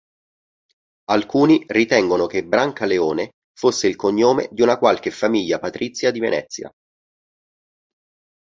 [1.11, 6.71] Alcuni ritengono che "Brancaleone" fosse il cognome di una qualche famiglia patrizia di Venezia.